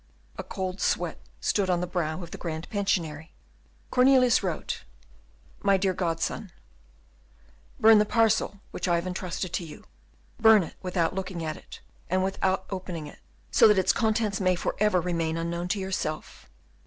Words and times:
A 0.35 0.43
cold 0.43 0.81
sweat 0.81 1.19
stood 1.41 1.69
on 1.69 1.79
the 1.79 1.85
brow 1.85 2.23
of 2.23 2.31
the 2.31 2.39
Grand 2.39 2.67
Pensionary. 2.71 3.35
Cornelius 3.91 4.41
wrote: 4.41 4.83
"My 5.61 5.77
dear 5.77 5.93
Godson, 5.93 6.51
"Burn 7.79 7.99
the 7.99 8.05
parcel 8.05 8.61
which 8.71 8.87
I 8.87 8.95
have 8.95 9.05
intrusted 9.05 9.53
to 9.53 9.63
you. 9.63 9.83
Burn 10.39 10.63
it 10.63 10.73
without 10.81 11.13
looking 11.13 11.43
at 11.45 11.55
it, 11.55 11.81
and 12.09 12.23
without 12.23 12.65
opening 12.71 13.05
it, 13.05 13.19
so 13.51 13.67
that 13.67 13.77
its 13.77 13.93
contents 13.93 14.41
may 14.41 14.55
for 14.55 14.75
ever 14.79 14.99
remain 14.99 15.37
unknown 15.37 15.67
to 15.67 15.79
yourself. 15.79 16.49